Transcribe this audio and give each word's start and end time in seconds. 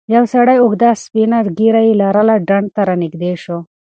یو 0.15 0.23
سړی 0.33 0.55
چې 0.57 0.61
اوږده 0.63 0.89
سپینه 1.03 1.37
ږیره 1.57 1.81
یې 1.87 1.93
لرله 2.01 2.35
ډنډ 2.47 2.67
ته 2.75 2.81
رانږدې 2.89 3.33
شو. 3.43 3.57